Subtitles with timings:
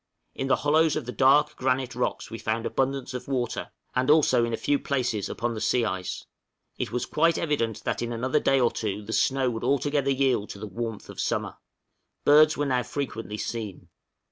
[0.33, 4.43] In the hollows of the dark granite rocks we found abundance of water, and also
[4.43, 6.25] in a few places upon the sea ice;
[6.79, 10.49] it was quite evident that in another day or two the snow would altogether yield
[10.49, 11.57] to the warmth of summer;
[12.25, 13.89] birds were now frequently seen.